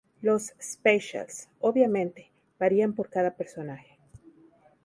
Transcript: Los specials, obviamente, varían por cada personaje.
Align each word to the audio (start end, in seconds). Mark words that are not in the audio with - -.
Los 0.23 0.55
specials, 0.59 1.47
obviamente, 1.59 2.31
varían 2.57 2.93
por 2.95 3.11
cada 3.11 3.35
personaje. 3.37 3.99